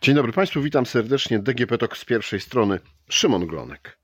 Dzień 0.00 0.14
dobry 0.14 0.32
Państwu, 0.32 0.62
witam 0.62 0.86
serdecznie. 0.86 1.38
DGP 1.38 1.78
TOK 1.78 1.96
z 1.96 2.04
pierwszej 2.04 2.40
strony, 2.40 2.80
Szymon 3.08 3.46
Glonek. 3.46 3.98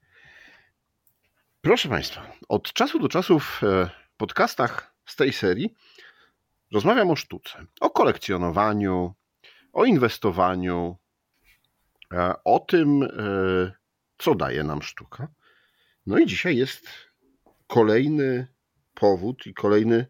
Proszę 1.60 1.88
Państwa, 1.88 2.32
od 2.48 2.72
czasu 2.72 2.98
do 2.98 3.08
czasu 3.08 3.38
w 3.38 3.64
e, 3.64 3.90
podcastach 4.16 4.94
z 5.06 5.16
tej 5.16 5.32
serii 5.32 5.74
rozmawiam 6.72 7.10
o 7.10 7.16
sztuce, 7.16 7.66
o 7.80 7.90
kolekcjonowaniu, 7.90 9.14
o 9.72 9.84
inwestowaniu, 9.84 10.96
e, 12.12 12.34
o 12.44 12.58
tym, 12.58 13.02
e, 13.02 13.08
co 14.18 14.34
daje 14.34 14.64
nam 14.64 14.82
sztuka. 14.82 15.28
No 16.06 16.18
i 16.18 16.26
dzisiaj 16.26 16.56
jest 16.56 16.88
kolejny 17.66 18.46
powód 18.94 19.46
i 19.46 19.54
kolejny 19.54 20.06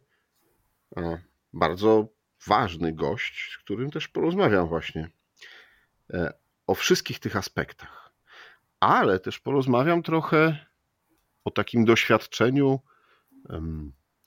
bardzo 1.53 2.09
ważny 2.47 2.93
gość, 2.93 3.53
z 3.53 3.59
którym 3.59 3.91
też 3.91 4.09
porozmawiam 4.09 4.69
właśnie 4.69 5.11
o 6.67 6.75
wszystkich 6.75 7.19
tych 7.19 7.37
aspektach. 7.37 8.13
Ale 8.81 9.21
też 9.21 9.39
porozmawiam 9.39 10.03
trochę 10.03 10.67
o 11.45 11.51
takim 11.51 11.85
doświadczeniu 11.85 12.81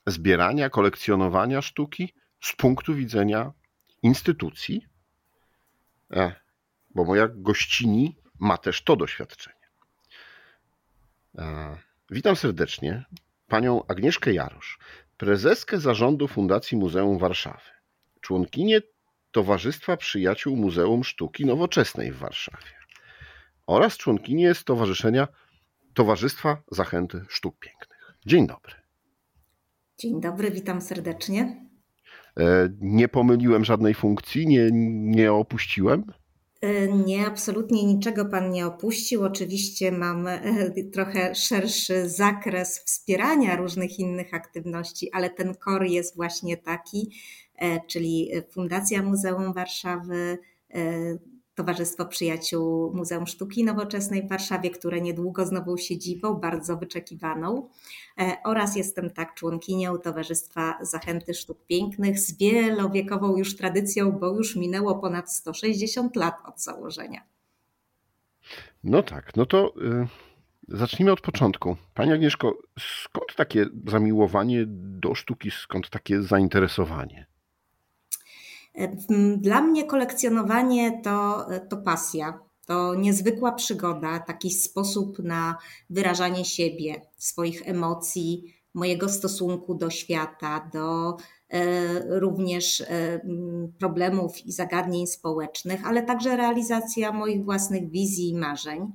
zbierania, 0.06 0.70
kolekcjonowania 0.70 1.62
sztuki 1.62 2.14
z 2.40 2.56
punktu 2.56 2.94
widzenia 2.94 3.52
instytucji, 4.02 4.86
e, 6.12 6.34
bo 6.94 7.04
moja 7.04 7.28
gościni 7.28 8.16
ma 8.38 8.58
też 8.58 8.84
to 8.84 8.96
doświadczenie. 8.96 9.68
E, 11.38 11.76
witam 12.10 12.36
serdecznie 12.36 13.04
panią 13.48 13.86
Agnieszkę 13.86 14.32
Jarosz, 14.32 14.78
prezeskę 15.16 15.80
zarządu 15.80 16.28
Fundacji 16.28 16.78
Muzeum 16.78 17.18
Warszawy, 17.18 17.70
członkinię 18.20 18.80
Towarzystwa 19.32 19.96
Przyjaciół 19.96 20.56
Muzeum 20.56 21.04
Sztuki 21.04 21.46
Nowoczesnej 21.46 22.12
w 22.12 22.18
Warszawie 22.18 22.78
oraz 23.66 23.96
członkinię 23.96 24.54
Stowarzyszenia 24.54 25.28
Towarzystwa 25.94 26.62
Zachęty 26.70 27.24
Sztuk 27.28 27.58
Pięknych. 27.58 28.16
Dzień 28.26 28.46
dobry. 28.46 28.74
Dzień 29.98 30.20
dobry, 30.20 30.50
witam 30.50 30.80
serdecznie. 30.80 31.68
E, 32.36 32.68
nie 32.80 33.08
pomyliłem 33.08 33.64
żadnej 33.64 33.94
funkcji, 33.94 34.46
nie, 34.46 34.68
nie 35.12 35.32
opuściłem? 35.32 36.04
E, 36.60 36.88
nie, 36.88 37.26
absolutnie 37.26 37.84
niczego 37.84 38.24
Pan 38.24 38.50
nie 38.50 38.66
opuścił. 38.66 39.24
Oczywiście 39.24 39.92
mam 39.92 40.26
e, 40.26 40.40
trochę 40.92 41.34
szerszy 41.34 42.08
zakres 42.08 42.84
wspierania 42.84 43.56
różnych 43.56 43.98
innych 43.98 44.34
aktywności, 44.34 45.12
ale 45.12 45.30
ten 45.30 45.54
kor 45.54 45.84
jest 45.84 46.16
właśnie 46.16 46.56
taki, 46.56 47.10
czyli 47.86 48.30
Fundacja 48.50 49.02
Muzeum 49.02 49.52
Warszawy, 49.52 50.38
e, 50.74 51.18
Towarzystwo 51.58 52.06
Przyjaciół 52.06 52.94
Muzeum 52.94 53.26
Sztuki 53.26 53.64
Nowoczesnej 53.64 54.22
w 54.22 54.28
Warszawie, 54.28 54.70
które 54.70 55.00
niedługo 55.00 55.46
znowu 55.46 55.76
siedzibą, 55.76 56.34
bardzo 56.34 56.76
wyczekiwaną. 56.76 57.68
E, 58.18 58.36
oraz 58.44 58.76
jestem 58.76 59.10
tak 59.10 59.34
członkinią 59.34 59.98
Towarzystwa 59.98 60.78
Zachęty 60.82 61.34
Sztuk 61.34 61.66
Pięknych 61.66 62.18
z 62.18 62.38
wielowiekową 62.38 63.36
już 63.36 63.56
tradycją, 63.56 64.12
bo 64.12 64.28
już 64.34 64.56
minęło 64.56 64.94
ponad 64.94 65.32
160 65.32 66.16
lat 66.16 66.34
od 66.44 66.60
założenia. 66.60 67.20
No 68.84 69.02
tak, 69.02 69.36
no 69.36 69.46
to 69.46 69.74
y, 69.76 70.06
zacznijmy 70.68 71.12
od 71.12 71.20
początku. 71.20 71.76
Pani 71.94 72.12
Agnieszko, 72.12 72.58
skąd 72.78 73.34
takie 73.36 73.66
zamiłowanie 73.86 74.64
do 74.68 75.14
sztuki, 75.14 75.50
skąd 75.50 75.90
takie 75.90 76.22
zainteresowanie? 76.22 77.26
Dla 79.36 79.60
mnie 79.60 79.84
kolekcjonowanie 79.84 81.00
to, 81.04 81.46
to 81.68 81.76
pasja, 81.76 82.38
to 82.66 82.94
niezwykła 82.94 83.52
przygoda, 83.52 84.18
taki 84.18 84.50
sposób 84.50 85.18
na 85.18 85.56
wyrażanie 85.90 86.44
siebie, 86.44 87.02
swoich 87.16 87.68
emocji, 87.68 88.54
mojego 88.74 89.08
stosunku 89.08 89.74
do 89.74 89.90
świata, 89.90 90.70
do 90.72 91.16
e, 91.48 92.20
również 92.20 92.80
e, 92.80 93.20
problemów 93.78 94.46
i 94.46 94.52
zagadnień 94.52 95.06
społecznych, 95.06 95.86
ale 95.86 96.02
także 96.02 96.36
realizacja 96.36 97.12
moich 97.12 97.44
własnych 97.44 97.90
wizji 97.90 98.30
i 98.30 98.36
marzeń. 98.36 98.92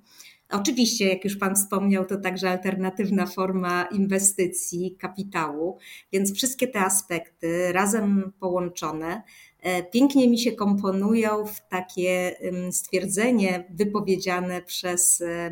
Oczywiście, 0.49 1.09
jak 1.09 1.23
już 1.23 1.37
Pan 1.37 1.55
wspomniał, 1.55 2.05
to 2.05 2.17
także 2.17 2.49
alternatywna 2.49 3.25
forma 3.25 3.83
inwestycji, 3.83 4.95
kapitału, 4.99 5.77
więc 6.11 6.33
wszystkie 6.33 6.67
te 6.67 6.79
aspekty 6.79 7.73
razem 7.73 8.31
połączone 8.39 9.23
E, 9.52 9.52
pięknie 9.91 10.27
mi 10.27 10.39
się 10.39 10.51
komponują 10.51 11.45
w 11.45 11.67
takie 11.69 12.35
stwierdzenie 12.71 13.67
wypowiedziane 13.69 14.61
przez 14.61 15.21
e, 15.21 15.51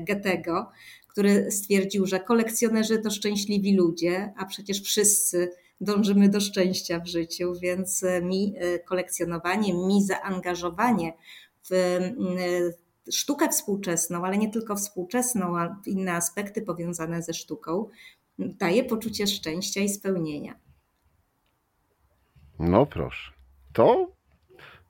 Goethego, 0.00 0.70
który 1.08 1.50
stwierdził, 1.50 2.06
że 2.06 2.20
kolekcjonerzy 2.20 2.98
to 2.98 3.10
szczęśliwi 3.10 3.76
ludzie, 3.76 4.32
a 4.36 4.44
przecież 4.44 4.82
wszyscy 4.82 5.52
dążymy 5.80 6.28
do 6.28 6.40
szczęścia 6.40 7.00
w 7.00 7.06
życiu, 7.06 7.52
więc 7.62 8.02
e, 8.02 8.22
mi 8.22 8.54
kolekcjonowanie, 8.84 9.74
mi 9.74 10.04
zaangażowanie 10.04 11.12
w 11.70 11.98
sztukę 13.10 13.48
współczesną, 13.48 14.24
ale 14.24 14.38
nie 14.38 14.50
tylko 14.50 14.76
współczesną, 14.76 15.58
a 15.58 15.80
inne 15.86 16.12
aspekty 16.12 16.62
powiązane 16.62 17.22
ze 17.22 17.34
sztuką, 17.34 17.88
daje 18.38 18.84
poczucie 18.84 19.26
szczęścia 19.26 19.80
i 19.80 19.88
spełnienia. 19.88 20.54
No 22.58 22.86
proszę 22.86 23.35
to 23.76 24.12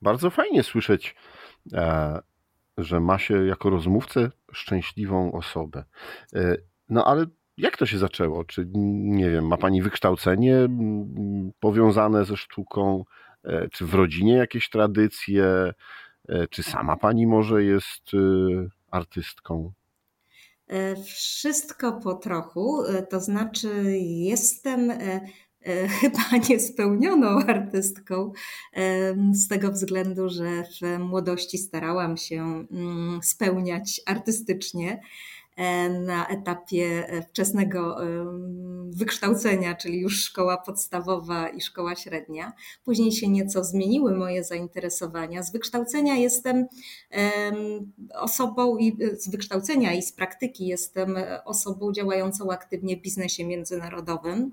bardzo 0.02 0.30
fajnie 0.30 0.62
słyszeć, 0.62 1.14
e, 1.72 2.18
że 2.78 3.00
ma 3.00 3.18
się 3.18 3.46
jako 3.46 3.70
rozmówcę 3.70 4.30
szczęśliwą 4.52 5.32
osobę. 5.32 5.84
E, 6.34 6.56
no 6.88 7.04
ale 7.04 7.26
jak 7.56 7.76
to 7.76 7.86
się 7.86 7.98
zaczęło? 7.98 8.44
Czy 8.44 8.66
nie 8.74 9.30
wiem, 9.30 9.46
ma 9.46 9.56
pani 9.56 9.82
wykształcenie 9.82 10.68
powiązane 11.60 12.24
ze 12.24 12.36
sztuką? 12.36 13.04
E, 13.44 13.68
czy 13.68 13.86
w 13.86 13.94
rodzinie 13.94 14.32
jakieś 14.32 14.70
tradycje? 14.70 15.72
Czy 16.50 16.62
sama 16.62 16.96
pani 16.96 17.26
może 17.26 17.64
jest 17.64 18.10
artystką? 18.90 19.72
Wszystko 21.04 21.92
po 21.92 22.14
trochu, 22.14 22.82
to 23.10 23.20
znaczy 23.20 23.68
jestem 24.00 24.92
chyba 26.00 26.22
niespełnioną 26.48 27.28
artystką, 27.28 28.32
z 29.32 29.48
tego 29.48 29.72
względu, 29.72 30.28
że 30.28 30.64
w 30.64 30.98
młodości 30.98 31.58
starałam 31.58 32.16
się 32.16 32.66
mm, 32.70 33.20
spełniać 33.22 34.00
artystycznie 34.06 35.00
e, 35.56 35.88
na 35.88 36.26
etapie 36.26 37.06
wczesnego 37.28 37.96
wykształcenia, 38.90 39.74
czyli 39.74 40.00
już 40.00 40.24
szkoła 40.24 40.56
podstawowa 40.56 41.48
i 41.48 41.60
szkoła 41.60 41.96
średnia. 41.96 42.52
Później 42.84 43.12
się 43.12 43.28
nieco 43.28 43.64
zmieniły 43.64 44.16
moje 44.16 44.44
zainteresowania. 44.44 45.42
Z 45.42 45.52
wykształcenia 45.52 46.14
jestem 46.14 46.66
osobą 48.14 48.76
i 48.76 48.96
z 49.18 49.30
wykształcenia 49.30 49.94
i 49.94 50.02
z 50.02 50.12
praktyki 50.12 50.66
jestem 50.66 51.16
osobą 51.44 51.92
działającą 51.92 52.50
aktywnie 52.50 52.96
w 52.96 53.00
biznesie 53.00 53.44
międzynarodowym. 53.44 54.52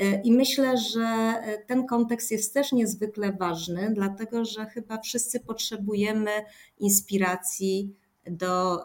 E, 0.00 0.20
I 0.22 0.32
myślę, 0.32 0.78
że 0.78 1.00
e, 1.00 1.58
ten 1.66 1.86
kontekst 1.86 2.30
jest 2.30 2.54
też 2.54 2.72
niezwykle 2.72 3.32
ważny, 3.32 3.90
dlatego 3.94 4.44
że 4.44 4.66
chyba 4.66 4.98
wszyscy 4.98 5.40
potrzebujemy 5.40 6.30
inspiracji 6.78 7.94
do 8.30 8.84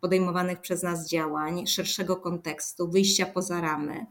podejmowanych 0.00 0.60
przez 0.60 0.82
nas 0.82 1.08
działań, 1.08 1.66
szerszego 1.66 2.16
kontekstu, 2.16 2.90
wyjścia 2.90 3.26
poza 3.26 3.60
ramy. 3.60 4.06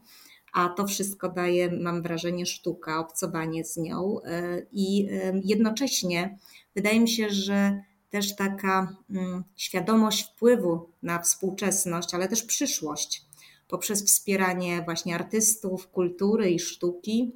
A 0.52 0.68
to 0.68 0.86
wszystko 0.86 1.28
daje, 1.28 1.70
mam 1.70 2.02
wrażenie, 2.02 2.46
sztuka, 2.46 2.98
obcowanie 2.98 3.64
z 3.64 3.76
nią. 3.76 4.20
E, 4.24 4.62
I 4.72 5.08
jednocześnie 5.44 6.38
wydaje 6.74 7.00
mi 7.00 7.08
się, 7.08 7.30
że 7.30 7.82
też 8.10 8.36
taka 8.36 8.96
mm, 9.10 9.44
świadomość 9.56 10.22
wpływu 10.22 10.88
na 11.02 11.18
współczesność, 11.18 12.14
ale 12.14 12.28
też 12.28 12.42
przyszłość 12.42 13.24
poprzez 13.68 14.04
wspieranie 14.04 14.82
właśnie 14.82 15.14
artystów, 15.14 15.88
kultury 15.88 16.50
i 16.50 16.58
sztuki, 16.58 17.32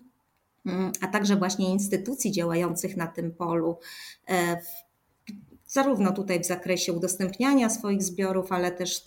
mm, 0.66 0.92
a 1.00 1.06
także 1.06 1.36
właśnie 1.36 1.70
instytucji 1.70 2.32
działających 2.32 2.96
na 2.96 3.06
tym 3.06 3.32
polu, 3.32 3.78
e, 4.28 4.60
zarówno 5.66 6.12
tutaj 6.12 6.40
w 6.40 6.46
zakresie 6.46 6.92
udostępniania 6.92 7.70
swoich 7.70 8.02
zbiorów, 8.02 8.52
ale 8.52 8.72
też 8.72 9.04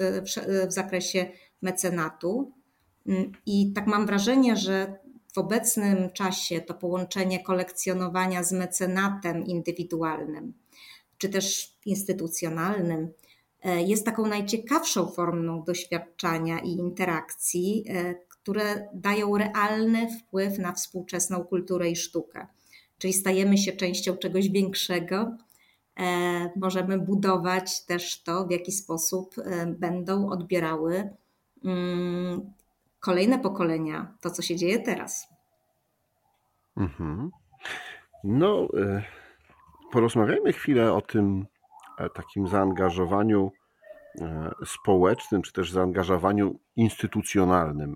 w 0.68 0.72
zakresie 0.74 1.32
mecenatu. 1.62 2.52
Mm, 3.08 3.32
I 3.46 3.74
tak 3.74 3.88
mam 3.88 4.06
wrażenie, 4.06 4.56
że 4.56 5.00
w 5.34 5.38
obecnym 5.38 6.10
czasie 6.10 6.62
to 6.62 6.74
połączenie 6.74 7.44
kolekcjonowania 7.44 8.44
z 8.44 8.52
mecenatem 8.52 9.46
indywidualnym, 9.46 10.54
czy 11.18 11.30
też 11.30 11.76
instytucjonalnym, 11.86 13.14
E, 13.14 13.21
jest 13.64 14.06
taką 14.06 14.26
najciekawszą 14.26 15.08
formą 15.08 15.64
doświadczania 15.64 16.60
i 16.60 16.70
interakcji, 16.70 17.86
e, 17.88 18.16
które 18.30 18.88
dają 18.94 19.38
realny 19.38 20.08
wpływ 20.20 20.58
na 20.58 20.74
współczesną 20.74 21.44
kulturę 21.44 21.90
i 21.90 21.96
sztukę. 21.96 22.48
Czyli 22.98 23.14
stajemy 23.14 23.58
się 23.58 23.72
częścią 23.72 24.18
czegoś 24.18 24.50
większego 24.50 25.38
możemy 26.56 27.00
budować 27.00 27.86
też 27.86 28.24
to, 28.24 28.46
w 28.46 28.52
jaki 28.52 28.72
sposób 28.72 29.36
będą 29.68 30.30
odbierały 30.30 31.10
mm, 31.66 32.52
kolejne 33.00 33.40
pokolenia 33.40 34.18
to, 34.22 34.30
co 34.30 34.42
się 34.42 34.56
dzieje 34.56 34.80
teraz. 34.80 35.28
Mhm. 36.78 37.32
No, 38.24 38.68
porozmawiajmy 39.92 40.54
chwilę 40.54 40.94
o 40.94 41.02
tym 41.02 41.46
takim 42.10 42.48
zaangażowaniu 42.48 43.52
E, 44.20 44.52
społecznym, 44.66 45.42
czy 45.42 45.54
też 45.54 45.72
zaangażowaniu 45.72 46.60
instytucjonalnym. 46.76 47.96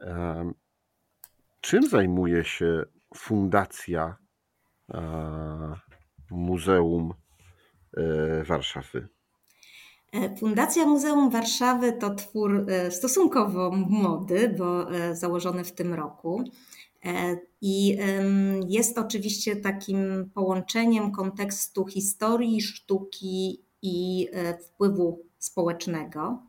E, 0.00 0.52
czym 1.60 1.88
zajmuje 1.88 2.44
się 2.44 2.82
Fundacja 3.16 4.16
e, 4.94 5.74
Muzeum 6.30 7.14
Warszawy? 8.44 9.08
Fundacja 10.38 10.86
Muzeum 10.86 11.30
Warszawy 11.30 11.92
to 11.92 12.14
twór 12.14 12.66
stosunkowo 12.90 13.70
młody, 13.70 14.54
bo 14.58 14.86
założony 15.12 15.64
w 15.64 15.72
tym 15.72 15.94
roku. 15.94 16.44
I 17.60 17.98
jest 18.68 18.98
oczywiście 18.98 19.56
takim 19.56 20.30
połączeniem 20.34 21.12
kontekstu 21.12 21.86
historii, 21.86 22.62
sztuki 22.62 23.60
i 23.82 24.28
wpływu 24.66 25.22
społecznego. 25.38 26.42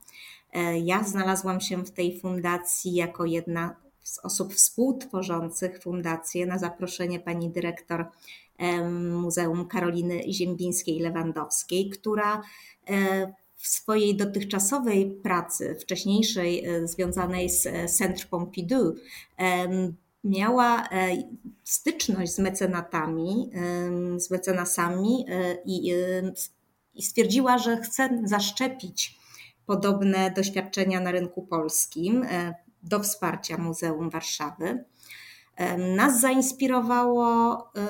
E, 0.53 0.79
ja 0.79 1.03
znalazłam 1.03 1.61
się 1.61 1.85
w 1.85 1.91
tej 1.91 2.19
fundacji 2.19 2.93
jako 2.93 3.25
jedna 3.25 3.75
z 4.03 4.19
osób 4.19 4.53
współtworzących 4.53 5.81
fundację 5.81 6.45
na 6.45 6.57
zaproszenie 6.57 7.19
pani 7.19 7.49
dyrektor 7.49 8.05
Muzeum 9.11 9.67
Karoliny 9.67 10.21
Ziembińskiej-Lewandowskiej, 10.27 11.89
która 11.89 12.41
e, 12.89 13.33
w 13.55 13.67
swojej 13.67 14.15
dotychczasowej 14.17 15.11
pracy, 15.11 15.75
wcześniejszej 15.81 16.65
e, 16.65 16.87
związanej 16.87 17.49
z 17.49 17.91
Centre 17.97 18.25
Pompidou, 18.29 18.95
miała 20.23 20.89
styczność 21.63 22.31
z 22.31 22.39
mecenatami, 22.39 23.49
z 24.17 24.31
mecenasami 24.31 25.25
i 25.65 25.93
i 26.93 27.03
stwierdziła, 27.03 27.57
że 27.57 27.77
chce 27.77 28.09
zaszczepić 28.23 29.17
podobne 29.65 30.31
doświadczenia 30.31 30.99
na 30.99 31.11
rynku 31.11 31.41
polskim 31.41 32.23
e, 32.23 32.53
do 32.83 32.99
wsparcia 32.99 33.57
Muzeum 33.57 34.09
Warszawy. 34.09 34.83
E, 35.55 35.77
nas 35.77 36.21
zainspirowało 36.21 37.57
e, 37.57 37.87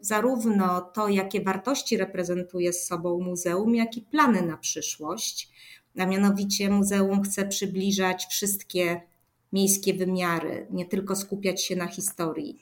zarówno 0.00 0.80
to, 0.80 1.08
jakie 1.08 1.42
wartości 1.42 1.96
reprezentuje 1.96 2.72
z 2.72 2.86
sobą 2.86 3.20
muzeum, 3.20 3.74
jak 3.74 3.96
i 3.96 4.02
plany 4.02 4.42
na 4.42 4.56
przyszłość. 4.56 5.50
A 5.98 6.06
mianowicie 6.06 6.70
muzeum 6.70 7.22
chce 7.22 7.46
przybliżać 7.46 8.26
wszystkie 8.26 9.00
miejskie 9.52 9.94
wymiary, 9.94 10.66
nie 10.70 10.86
tylko 10.86 11.16
skupiać 11.16 11.64
się 11.64 11.76
na 11.76 11.86
historii. 11.86 12.58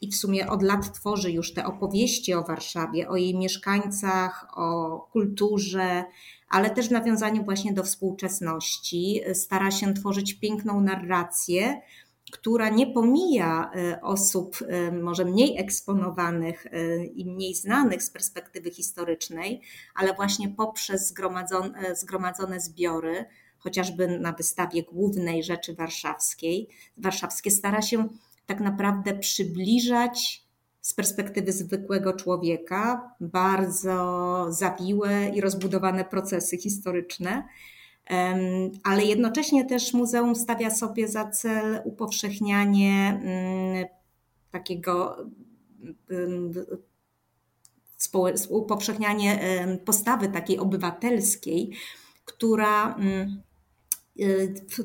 I 0.00 0.10
w 0.10 0.16
sumie 0.16 0.48
od 0.48 0.62
lat 0.62 0.92
tworzy 0.92 1.32
już 1.32 1.54
te 1.54 1.66
opowieści 1.66 2.34
o 2.34 2.44
Warszawie, 2.44 3.08
o 3.08 3.16
jej 3.16 3.38
mieszkańcach, 3.38 4.46
o 4.56 4.98
kulturze, 5.12 6.04
ale 6.48 6.70
też 6.70 6.88
w 6.88 6.92
nawiązaniu 6.92 7.44
właśnie 7.44 7.72
do 7.72 7.82
współczesności. 7.82 9.20
Stara 9.34 9.70
się 9.70 9.94
tworzyć 9.94 10.34
piękną 10.34 10.80
narrację, 10.80 11.80
która 12.32 12.68
nie 12.68 12.86
pomija 12.86 13.70
e, 13.74 14.00
osób 14.02 14.56
e, 14.68 14.92
może 14.92 15.24
mniej 15.24 15.58
eksponowanych 15.58 16.66
e, 16.66 17.04
i 17.04 17.24
mniej 17.24 17.54
znanych 17.54 18.02
z 18.02 18.10
perspektywy 18.10 18.70
historycznej, 18.70 19.62
ale 19.94 20.14
właśnie 20.14 20.48
poprzez 20.48 21.08
zgromadzone, 21.08 21.96
zgromadzone 21.96 22.60
zbiory 22.60 23.24
chociażby 23.58 24.18
na 24.18 24.32
wystawie 24.32 24.82
głównej 24.82 25.42
Rzeczy 25.42 25.74
Warszawskiej, 25.74 26.68
warszawskie 26.96 27.50
stara 27.50 27.82
się 27.82 28.08
tak 28.46 28.60
naprawdę 28.60 29.14
przybliżać 29.14 30.48
z 30.80 30.94
perspektywy 30.94 31.52
zwykłego 31.52 32.12
człowieka 32.12 33.14
bardzo 33.20 34.46
zawiłe 34.48 35.28
i 35.28 35.40
rozbudowane 35.40 36.04
procesy 36.04 36.56
historyczne. 36.56 37.48
Ale 38.84 39.04
jednocześnie 39.04 39.64
też 39.64 39.94
muzeum 39.94 40.36
stawia 40.36 40.70
sobie 40.70 41.08
za 41.08 41.30
cel 41.30 41.80
upowszechnianie 41.84 43.20
mm, 43.22 43.86
takiego 44.50 45.16
upowszechnianie 48.48 49.38
postawy 49.84 50.28
takiej 50.28 50.58
obywatelskiej, 50.58 51.70
która 52.24 52.94
mm, 52.94 53.42
w 54.68 54.84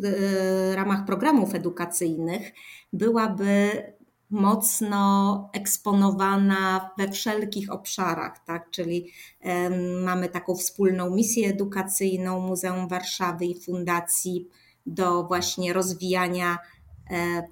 ramach 0.75 1.05
programów 1.05 1.55
edukacyjnych 1.55 2.51
byłaby 2.93 3.71
mocno 4.29 5.49
eksponowana 5.53 6.89
we 6.97 7.11
wszelkich 7.11 7.71
obszarach, 7.71 8.45
tak? 8.45 8.69
czyli 8.71 9.11
mamy 10.03 10.29
taką 10.29 10.55
wspólną 10.55 11.09
misję 11.09 11.49
edukacyjną 11.49 12.39
Muzeum 12.39 12.87
Warszawy 12.87 13.45
i 13.45 13.61
Fundacji 13.61 14.47
do 14.85 15.23
właśnie 15.23 15.73
rozwijania 15.73 16.53
e, 16.53 16.57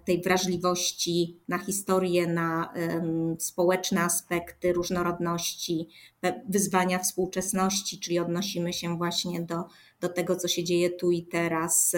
tej 0.06 0.22
wrażliwości 0.22 1.40
na 1.48 1.58
historię, 1.58 2.28
na 2.28 2.74
społeczne 3.40 4.02
aspekty 4.02 4.74
różnorodności, 4.74 5.88
wyzwania 6.50 7.00
współczesności, 7.00 8.00
czyli 8.00 8.20
odnosimy 8.20 8.74
się 8.74 8.98
właśnie 8.98 9.42
do 9.42 9.64
do 10.02 10.10
tego, 10.10 10.36
co 10.36 10.48
się 10.48 10.64
dzieje 10.64 10.90
tu 10.90 11.12
i 11.12 11.24
teraz. 11.24 11.96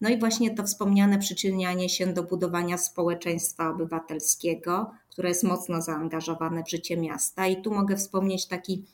No 0.00 0.08
i 0.08 0.18
właśnie 0.18 0.54
to 0.54 0.64
wspomniane 0.64 1.18
przyczynianie 1.18 1.88
się 1.88 2.06
do 2.06 2.22
budowania 2.22 2.78
społeczeństwa 2.78 3.70
obywatelskiego, 3.70 4.90
które 5.10 5.28
jest 5.28 5.44
mocno 5.44 5.82
zaangażowane 5.82 6.64
w 6.64 6.70
życie 6.70 6.96
miasta. 6.96 7.46
I 7.46 7.62
tu 7.62 7.74
mogę 7.74 7.96
wspomnieć 7.96 8.46
taki 8.46 8.84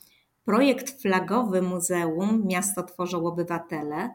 projekt 0.45 1.01
flagowy 1.01 1.61
muzeum 1.61 2.47
Miasto 2.47 2.83
tworzą 2.83 3.25
obywatele, 3.25 3.97
e, 3.97 4.11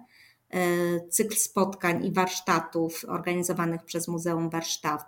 cykl 1.11 1.37
spotkań 1.37 2.05
i 2.05 2.12
warsztatów 2.12 3.05
organizowanych 3.08 3.84
przez 3.84 4.08
Muzeum 4.08 4.51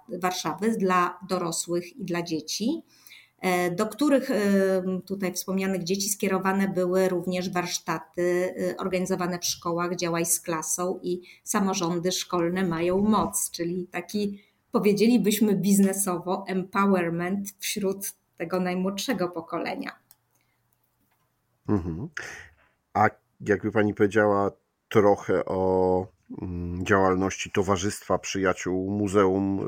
Warszawy 0.08 0.70
dla 0.70 1.18
dorosłych 1.28 1.96
i 1.96 2.04
dla 2.04 2.22
dzieci. 2.22 2.82
E, 3.40 3.70
do 3.70 3.86
których 3.86 4.30
e, 4.30 5.00
tutaj 5.06 5.32
wspomnianych 5.32 5.84
dzieci 5.84 6.08
skierowane 6.08 6.68
były 6.68 7.08
również 7.08 7.50
warsztaty 7.50 8.54
e, 8.70 8.76
organizowane 8.76 9.38
w 9.38 9.44
szkołach 9.44 9.96
Działaj 9.96 10.26
z 10.26 10.40
klasą 10.40 11.00
i 11.02 11.22
samorządy 11.44 12.12
szkolne 12.12 12.66
mają 12.66 12.98
moc, 12.98 13.50
czyli 13.50 13.86
taki 13.86 14.42
powiedzielibyśmy 14.72 15.54
biznesowo 15.54 16.44
empowerment 16.48 17.54
wśród 17.58 18.12
tego 18.36 18.60
najmłodszego 18.60 19.28
pokolenia. 19.28 19.92
Mhm. 21.68 22.08
A 22.94 23.10
jakby 23.40 23.72
pani 23.72 23.94
powiedziała 23.94 24.50
trochę 24.88 25.44
o 25.44 26.06
mm, 26.42 26.86
działalności 26.86 27.50
Towarzystwa 27.50 28.18
Przyjaciół 28.18 28.90
Muzeum 28.90 29.60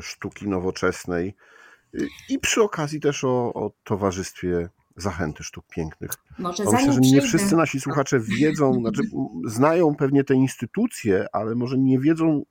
Sztuki 0.00 0.48
Nowoczesnej, 0.48 1.34
i 2.28 2.38
przy 2.38 2.62
okazji 2.62 3.00
też 3.00 3.24
o, 3.24 3.54
o 3.54 3.70
Towarzystwie 3.84 4.68
Zachęty 4.96 5.44
Sztuk 5.44 5.64
Pięknych. 5.66 6.10
Może 6.38 6.64
myślę, 6.64 6.92
że 6.92 7.00
nie 7.00 7.22
wszyscy 7.22 7.56
nasi 7.56 7.80
słuchacze 7.80 8.20
wiedzą, 8.20 8.74
znaczy 8.74 9.02
znają 9.44 9.94
pewnie 9.94 10.24
te 10.24 10.34
instytucje, 10.34 11.26
ale 11.32 11.54
może 11.54 11.78
nie 11.78 11.98
wiedzą, 11.98 12.42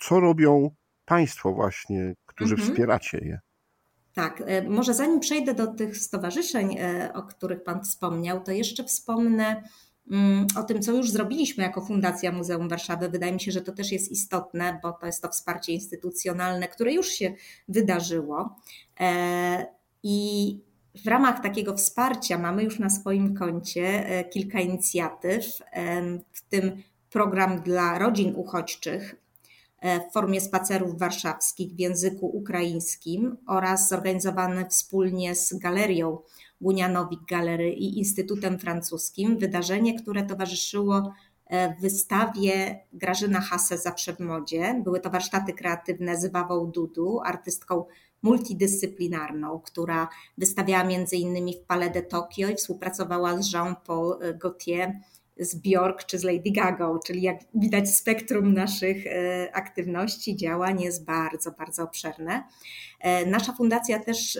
co 0.00 0.20
robią 0.20 0.70
Państwo 1.04 1.52
właśnie, 1.52 2.14
którzy 2.26 2.54
mhm. 2.54 2.70
wspieracie 2.70 3.18
je. 3.18 3.40
Tak, 4.14 4.42
e, 4.46 4.68
może 4.68 4.94
zanim 4.94 5.20
przejdę 5.20 5.54
do 5.54 5.66
tych 5.66 5.96
stowarzyszeń, 5.96 6.76
e, 6.78 7.12
o 7.14 7.22
których 7.22 7.62
Pan 7.62 7.84
wspomniał, 7.84 8.42
to 8.42 8.52
jeszcze 8.52 8.84
wspomnę 8.84 9.62
o 10.56 10.62
tym, 10.62 10.82
co 10.82 10.92
już 10.92 11.10
zrobiliśmy 11.10 11.64
jako 11.64 11.80
Fundacja 11.80 12.32
Muzeum 12.32 12.68
Warszawy. 12.68 13.08
Wydaje 13.08 13.32
mi 13.32 13.40
się, 13.40 13.52
że 13.52 13.60
to 13.60 13.72
też 13.72 13.92
jest 13.92 14.10
istotne, 14.10 14.80
bo 14.82 14.92
to 14.92 15.06
jest 15.06 15.22
to 15.22 15.28
wsparcie 15.28 15.72
instytucjonalne, 15.72 16.68
które 16.68 16.92
już 16.92 17.08
się 17.08 17.34
wydarzyło. 17.68 18.56
E, 19.00 19.66
I 20.02 20.58
w 21.04 21.06
ramach 21.06 21.42
takiego 21.42 21.76
wsparcia 21.76 22.38
mamy 22.38 22.62
już 22.62 22.78
na 22.78 22.90
swoim 22.90 23.34
koncie 23.34 24.06
e, 24.06 24.24
kilka 24.24 24.60
inicjatyw, 24.60 25.44
e, 25.72 26.02
w 26.32 26.42
tym 26.48 26.82
program 27.10 27.62
dla 27.62 27.98
rodzin 27.98 28.34
uchodźczych 28.36 29.16
w 30.10 30.12
formie 30.12 30.40
spacerów 30.40 30.98
warszawskich 30.98 31.72
w 31.72 31.78
języku 31.78 32.26
ukraińskim 32.26 33.36
oraz 33.46 33.88
zorganizowany 33.88 34.66
wspólnie 34.68 35.34
z 35.34 35.54
galerią 35.54 36.18
Gunianowik 36.62 37.20
Galery 37.28 37.70
i 37.70 37.98
Instytutem 37.98 38.58
Francuskim. 38.58 39.38
Wydarzenie, 39.38 40.02
które 40.02 40.22
towarzyszyło 40.22 41.12
e, 41.46 41.74
wystawie 41.80 42.80
Grażyna 42.92 43.40
Hase 43.40 43.78
Zawsze 43.78 44.12
w 44.12 44.20
modzie. 44.20 44.80
Były 44.84 45.00
to 45.00 45.10
warsztaty 45.10 45.52
kreatywne 45.52 46.16
z 46.20 46.32
Wawą 46.32 46.70
Dudu, 46.70 47.20
artystką 47.24 47.84
multidyscyplinarną, 48.22 49.60
która 49.60 50.08
wystawiała 50.38 50.84
między 50.84 51.16
innymi 51.16 51.54
w 51.54 51.66
Palais 51.66 51.92
de 51.92 52.02
Tokio 52.02 52.48
i 52.48 52.54
współpracowała 52.54 53.42
z 53.42 53.52
Jean-Paul 53.52 54.18
Gaultier 54.34 54.92
z 55.44 55.54
Bjork 55.54 56.04
czy 56.04 56.18
z 56.18 56.24
Lady 56.24 56.50
Gaga, 56.50 56.98
czyli 57.06 57.22
jak 57.22 57.36
widać 57.54 57.90
spektrum 57.90 58.54
naszych 58.54 59.06
e, 59.06 59.48
aktywności, 59.52 60.36
działań 60.36 60.80
jest 60.80 61.04
bardzo, 61.04 61.50
bardzo 61.50 61.82
obszerne. 61.82 62.44
E, 63.00 63.26
nasza 63.26 63.52
fundacja 63.52 63.98
też 63.98 64.38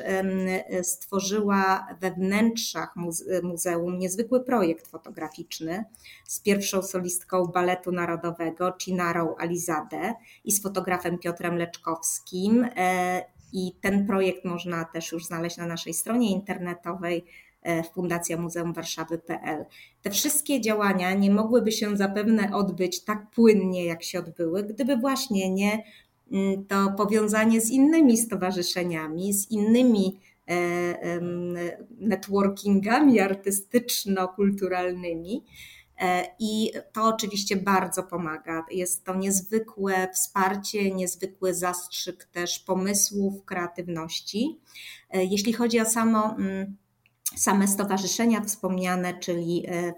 stworzyła 0.83 1.87
we 2.01 2.11
wnętrzach 2.11 2.95
muzeum 3.43 3.99
niezwykły 3.99 4.45
projekt 4.45 4.89
fotograficzny 4.89 5.85
z 6.25 6.41
pierwszą 6.41 6.83
solistką 6.83 7.47
Baletu 7.47 7.93
Narodowego, 7.93 8.73
Cinarą 8.79 9.37
Alizade 9.37 10.15
i 10.45 10.53
z 10.53 10.63
fotografem 10.63 11.19
Piotrem 11.19 11.57
Leczkowskim. 11.57 12.69
E, 12.77 13.25
I 13.53 13.73
ten 13.81 14.07
projekt 14.07 14.45
można 14.45 14.85
też 14.85 15.13
już 15.13 15.27
znaleźć 15.27 15.57
na 15.57 15.67
naszej 15.67 15.95
stronie 15.95 16.31
internetowej 16.31 17.25
Fundacja 17.95 18.37
Muzeum 18.37 18.73
Warszawy.pl. 18.73 19.65
Te 20.03 20.11
wszystkie 20.11 20.61
działania 20.61 21.15
nie 21.15 21.31
mogłyby 21.31 21.73
się 21.73 21.97
zapewne 21.97 22.55
odbyć 22.55 23.05
tak 23.05 23.31
płynnie, 23.31 23.85
jak 23.85 24.03
się 24.03 24.19
odbyły, 24.19 24.63
gdyby 24.63 24.97
właśnie 24.97 25.51
nie 25.51 25.85
mm, 26.33 26.65
to 26.65 26.95
powiązanie 26.97 27.61
z 27.61 27.71
innymi 27.71 28.17
stowarzyszeniami, 28.17 29.33
z 29.33 29.51
innymi 29.51 30.21
e, 30.49 31.21
networkingami 31.99 33.21
artystyczno-kulturalnymi. 33.21 35.43
E, 36.01 36.27
I 36.39 36.73
to 36.93 37.05
oczywiście 37.05 37.57
bardzo 37.57 38.03
pomaga. 38.03 38.65
Jest 38.71 39.05
to 39.05 39.15
niezwykłe 39.15 40.09
wsparcie, 40.15 40.91
niezwykły 40.91 41.55
zastrzyk 41.55 42.25
też 42.25 42.59
pomysłów, 42.59 43.45
kreatywności. 43.45 44.59
Jeśli 45.15 45.53
chodzi 45.53 45.81
o 45.81 45.85
samo 45.85 46.37
mm, 46.39 46.77
same 47.37 47.69
stowarzyszenia 47.69 48.41
wspomniane, 48.41 49.19
czyli 49.19 49.65
e, 49.69 49.93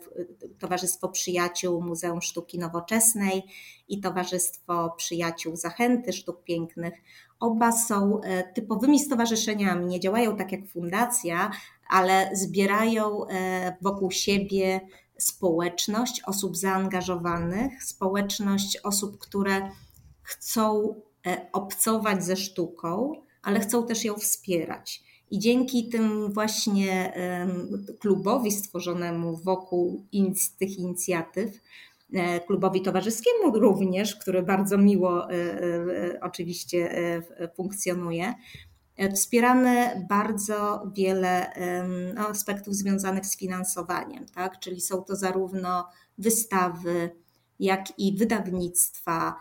Towarzystwo 0.59 1.09
Przyjaciół 1.09 1.83
Muzeum 1.83 2.23
Sztuki 2.23 2.59
Nowoczesnej 2.59 3.43
i 3.89 4.01
Towarzystwo 4.01 4.91
Przyjaciół 4.91 5.57
Zachęty 5.57 6.13
Sztuk 6.13 6.45
Pięknych. 6.45 6.95
Oba 7.41 7.73
są 7.73 8.21
e, 8.21 8.53
typowymi 8.53 9.01
stowarzyszeniami, 9.01 9.87
nie 9.87 10.01
działają 10.01 10.37
tak 10.37 10.53
jak 10.53 10.67
fundacja, 10.67 11.51
ale 11.89 12.31
zbierają 12.33 13.27
e, 13.27 13.77
wokół 13.83 14.11
siebie 14.11 14.81
społeczność 15.19 16.23
osób 16.27 16.57
zaangażowanych, 16.57 17.85
społeczność 17.85 18.79
osób, 18.83 19.19
które 19.19 19.71
chcą 20.23 20.95
obcować 21.53 22.25
ze 22.25 22.37
sztuką, 22.37 23.13
ale 23.43 23.61
chcą 23.61 23.87
też 23.87 24.05
ją 24.05 24.15
wspierać. 24.15 25.04
I 25.31 25.39
dzięki 25.39 25.89
tym 25.89 26.33
właśnie 26.33 27.13
klubowi 28.01 28.53
stworzonemu 28.53 29.37
wokół 29.37 30.07
tych 30.59 30.79
inicjatyw, 30.79 31.61
e, 32.13 32.41
klubowi 32.41 32.83
towarzyskiemu 32.83 33.59
również, 33.59 34.17
który 34.17 34.43
bardzo 34.43 34.79
miło 34.79 35.31
e, 35.31 35.35
e, 35.35 36.21
oczywiście 36.21 36.91
funkcjonuje, 37.57 38.35
wspieramy 39.15 40.07
bardzo 40.09 40.83
wiele 40.97 41.53
no, 42.15 42.29
aspektów 42.29 42.75
związanych 42.75 43.27
z 43.27 43.37
finansowaniem, 43.37 44.27
tak? 44.35 44.59
czyli 44.59 44.81
są 44.81 45.03
to 45.03 45.17
zarówno 45.17 45.89
wystawy, 46.19 47.11
jak 47.61 47.99
i 47.99 48.17
wydawnictwa, 48.17 49.35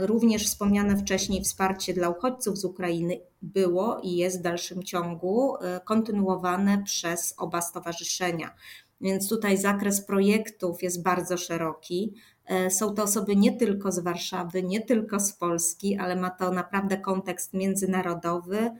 Również 0.00 0.46
wspomniane 0.46 0.96
wcześniej 0.96 1.42
wsparcie 1.42 1.94
dla 1.94 2.08
uchodźców 2.08 2.58
z 2.58 2.64
Ukrainy 2.64 3.20
było 3.42 4.00
i 4.02 4.16
jest 4.16 4.38
w 4.38 4.42
dalszym 4.42 4.82
ciągu 4.82 5.56
e, 5.56 5.80
kontynuowane 5.84 6.82
przez 6.84 7.34
oba 7.38 7.60
stowarzyszenia. 7.60 8.54
Więc 9.00 9.28
tutaj 9.28 9.58
zakres 9.58 10.00
projektów 10.00 10.82
jest 10.82 11.02
bardzo 11.02 11.36
szeroki. 11.36 12.14
E, 12.46 12.70
są 12.70 12.94
to 12.94 13.02
osoby 13.02 13.36
nie 13.36 13.56
tylko 13.56 13.92
z 13.92 13.98
Warszawy, 13.98 14.62
nie 14.62 14.80
tylko 14.80 15.20
z 15.20 15.32
Polski, 15.32 15.96
ale 15.96 16.16
ma 16.16 16.30
to 16.30 16.50
naprawdę 16.50 16.96
kontekst 16.96 17.54
międzynarodowy 17.54 18.70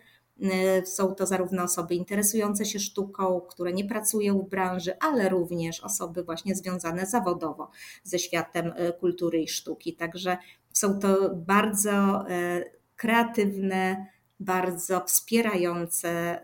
są 0.85 1.15
to 1.15 1.27
zarówno 1.27 1.63
osoby 1.63 1.95
interesujące 1.95 2.65
się 2.65 2.79
sztuką, 2.79 3.41
które 3.41 3.73
nie 3.73 3.85
pracują 3.85 4.39
w 4.39 4.49
branży, 4.49 4.93
ale 5.01 5.29
również 5.29 5.81
osoby 5.81 6.25
właśnie 6.25 6.55
związane 6.55 7.07
zawodowo 7.07 7.71
ze 8.03 8.19
światem 8.19 8.67
y, 8.67 8.93
kultury 9.01 9.43
i 9.43 9.49
sztuki. 9.49 9.97
Także 9.97 10.39
są 10.73 10.99
to 10.99 11.35
bardzo 11.35 12.25
y, 12.31 12.65
kreatywne, 12.97 14.07
bardzo 14.41 15.01
wspierające 15.01 16.41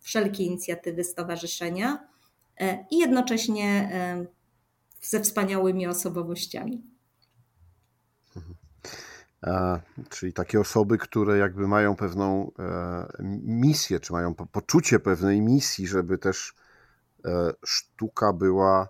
wszelkie 0.00 0.44
inicjatywy 0.44 1.04
stowarzyszenia 1.04 2.08
i 2.90 2.98
jednocześnie 2.98 3.90
ze 5.00 5.20
wspaniałymi 5.20 5.86
osobowościami. 5.86 6.82
Czyli 10.08 10.32
takie 10.32 10.60
osoby, 10.60 10.98
które 10.98 11.38
jakby 11.38 11.68
mają 11.68 11.96
pewną 11.96 12.52
e, 12.58 13.06
misję, 13.42 14.00
czy 14.00 14.12
mają 14.12 14.34
poczucie 14.34 15.00
pewnej 15.00 15.40
misji, 15.40 15.86
żeby 15.86 16.18
też 16.18 16.54
e, 17.24 17.52
sztuka 17.64 18.32
była 18.32 18.88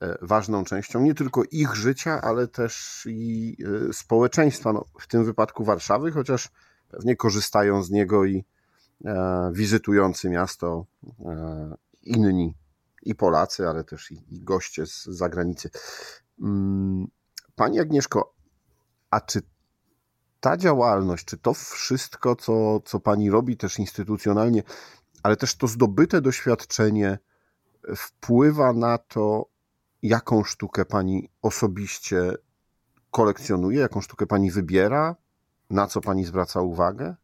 e, 0.00 0.18
ważną 0.22 0.64
częścią 0.64 1.00
nie 1.00 1.14
tylko 1.14 1.42
ich 1.50 1.74
życia, 1.74 2.20
ale 2.22 2.48
też 2.48 3.06
i 3.10 3.56
społeczeństwa, 3.92 4.72
no, 4.72 4.84
w 5.00 5.06
tym 5.06 5.24
wypadku 5.24 5.64
Warszawy, 5.64 6.12
chociaż 6.12 6.48
pewnie 6.88 7.16
korzystają 7.16 7.82
z 7.82 7.90
niego 7.90 8.24
i 8.24 8.44
wizytujący 9.52 10.30
miasto 10.30 10.86
inni 12.02 12.54
i 13.02 13.14
Polacy, 13.14 13.68
ale 13.68 13.84
też 13.84 14.10
i, 14.12 14.22
goście 14.30 14.86
z 14.86 15.04
zagranicy. 15.04 15.70
Mm, 16.42 17.06
pani 17.54 17.80
Agnieszko, 17.80 18.34
a 19.10 19.20
czy 19.20 19.42
ta 20.42 20.56
działalność, 20.56 21.24
czy 21.24 21.38
to 21.38 21.54
wszystko, 21.54 22.36
co, 22.36 22.80
co 22.80 23.00
pani 23.00 23.30
robi 23.30 23.56
też 23.56 23.78
instytucjonalnie, 23.78 24.62
ale 25.22 25.36
też 25.36 25.54
to 25.54 25.66
zdobyte 25.66 26.20
doświadczenie 26.20 27.18
wpływa 27.96 28.72
na 28.72 28.98
to, 28.98 29.46
jaką 30.02 30.44
sztukę 30.44 30.84
pani 30.84 31.28
osobiście 31.42 32.32
kolekcjonuje, 33.10 33.80
jaką 33.80 34.00
sztukę 34.00 34.26
pani 34.26 34.50
wybiera, 34.50 35.16
na 35.70 35.86
co 35.86 36.00
pani 36.00 36.24
zwraca 36.24 36.60
uwagę? 36.60 37.16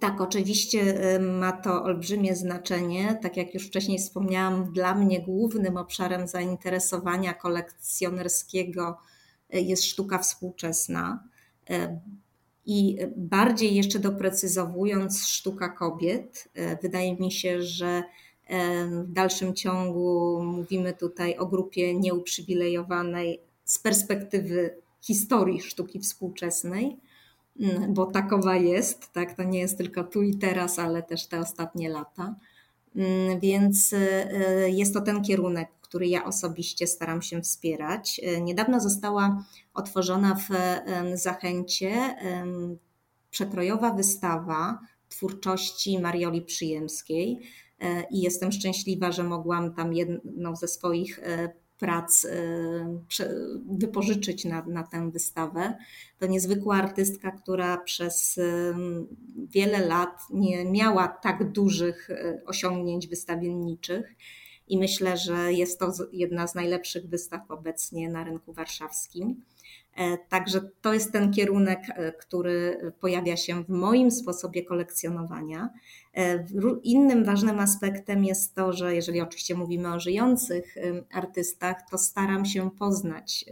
Tak, 0.00 0.20
oczywiście 0.20 1.14
y, 1.14 1.20
ma 1.20 1.52
to 1.52 1.84
olbrzymie 1.84 2.36
znaczenie. 2.36 3.18
Tak 3.22 3.36
jak 3.36 3.54
już 3.54 3.66
wcześniej 3.66 3.98
wspomniałam, 3.98 4.72
dla 4.72 4.94
mnie 4.94 5.20
głównym 5.20 5.76
obszarem 5.76 6.28
zainteresowania 6.28 7.34
kolekcjonerskiego 7.34 8.98
y, 9.54 9.60
jest 9.60 9.84
sztuka 9.84 10.18
współczesna. 10.18 11.31
E, 11.70 12.00
I 12.66 12.98
bardziej 13.16 13.74
jeszcze 13.74 13.98
doprecyzowując 13.98 15.26
sztuka 15.26 15.68
kobiet, 15.68 16.48
e, 16.54 16.76
wydaje 16.76 17.16
mi 17.16 17.32
się, 17.32 17.62
że 17.62 18.02
e, 18.46 18.86
w 18.86 19.12
dalszym 19.12 19.54
ciągu 19.54 20.40
mówimy 20.44 20.92
tutaj 20.92 21.36
o 21.36 21.46
grupie 21.46 21.94
nieuprzywilejowanej 21.94 23.40
z 23.64 23.78
perspektywy 23.78 24.76
historii 25.00 25.60
sztuki 25.60 26.00
współczesnej, 26.00 26.96
bo 27.88 28.06
takowa 28.06 28.56
jest, 28.56 29.12
tak? 29.12 29.36
To 29.36 29.42
nie 29.42 29.58
jest 29.58 29.78
tylko 29.78 30.04
tu 30.04 30.22
i 30.22 30.34
teraz, 30.34 30.78
ale 30.78 31.02
też 31.02 31.26
te 31.26 31.40
ostatnie 31.40 31.88
lata. 31.88 32.34
Więc 33.40 33.94
jest 34.66 34.94
to 34.94 35.00
ten 35.00 35.22
kierunek, 35.22 35.68
który 35.92 36.08
ja 36.08 36.24
osobiście 36.24 36.86
staram 36.86 37.22
się 37.22 37.42
wspierać. 37.42 38.20
E, 38.24 38.40
niedawno 38.40 38.80
została 38.80 39.44
otworzona 39.74 40.34
w 40.34 40.48
Zachęcie 41.14 42.16
przekrojowa 43.30 43.94
wystawa 43.94 44.78
twórczości 45.08 45.98
Marioli 45.98 46.42
Przyjemskiej 46.42 47.40
e, 47.80 48.04
i 48.10 48.20
jestem 48.20 48.52
szczęśliwa, 48.52 49.12
że 49.12 49.24
mogłam 49.24 49.74
tam 49.74 49.92
jedną 49.92 50.56
ze 50.56 50.68
swoich 50.68 51.18
e, 51.18 51.52
prac 51.78 52.26
wypożyczyć 53.78 54.44
na, 54.44 54.64
na 54.66 54.82
tę 54.82 55.10
wystawę. 55.10 55.74
To 56.18 56.26
niezwykła 56.26 56.76
artystka, 56.76 57.30
która 57.30 57.78
przez 57.78 58.40
wiele 59.48 59.86
lat 59.86 60.20
nie 60.30 60.64
miała 60.64 61.08
tak 61.08 61.52
dużych 61.52 62.08
osiągnięć 62.46 63.08
wystawienniczych 63.08 64.14
i 64.72 64.78
myślę, 64.78 65.16
że 65.16 65.52
jest 65.52 65.78
to 65.78 65.92
jedna 66.12 66.46
z 66.46 66.54
najlepszych 66.54 67.08
wystaw 67.08 67.50
obecnie 67.50 68.08
na 68.08 68.24
rynku 68.24 68.52
warszawskim. 68.52 69.42
E, 69.96 70.18
także 70.28 70.60
to 70.80 70.94
jest 70.94 71.12
ten 71.12 71.32
kierunek, 71.32 71.80
e, 71.88 72.12
który 72.12 72.92
pojawia 73.00 73.36
się 73.36 73.64
w 73.64 73.68
moim 73.68 74.10
sposobie 74.10 74.64
kolekcjonowania. 74.64 75.70
E, 76.16 76.46
innym 76.82 77.24
ważnym 77.24 77.60
aspektem 77.60 78.24
jest 78.24 78.54
to, 78.54 78.72
że 78.72 78.94
jeżeli 78.94 79.20
oczywiście 79.20 79.54
mówimy 79.54 79.94
o 79.94 80.00
żyjących 80.00 80.74
artystach, 81.12 81.76
to 81.90 81.98
staram 81.98 82.44
się 82.44 82.70
poznać 82.70 83.44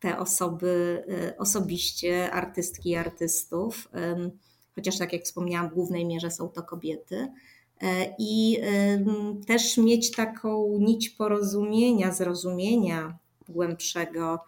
te 0.00 0.18
osoby 0.18 1.04
osobiście, 1.38 2.30
artystki 2.30 2.90
i 2.90 2.96
artystów, 2.96 3.88
chociaż 4.74 4.98
tak 4.98 5.12
jak 5.12 5.22
wspomniałam, 5.22 5.70
w 5.70 5.74
głównej 5.74 6.06
mierze 6.06 6.30
są 6.30 6.48
to 6.48 6.62
kobiety. 6.62 7.28
I 8.18 8.58
też 9.46 9.78
mieć 9.78 10.10
taką 10.10 10.78
nić 10.78 11.10
porozumienia, 11.10 12.12
zrozumienia 12.12 13.18
głębszego 13.48 14.44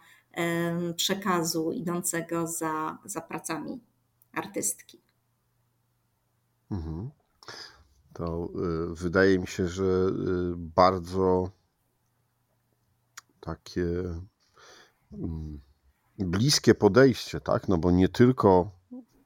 przekazu 0.95 1.71
idącego 1.71 2.47
za, 2.47 2.97
za 3.05 3.21
pracami 3.21 3.79
artystki. 4.33 5.01
Mhm. 6.71 7.09
To 8.13 8.49
y, 8.91 8.95
wydaje 8.95 9.39
mi 9.39 9.47
się, 9.47 9.67
że 9.67 9.83
y, 9.83 10.53
bardzo 10.57 11.49
takie 13.39 13.85
mm, 15.11 15.61
bliskie 16.19 16.75
podejście, 16.75 17.39
tak? 17.39 17.67
No 17.67 17.77
bo 17.77 17.91
nie 17.91 18.09
tylko 18.09 18.71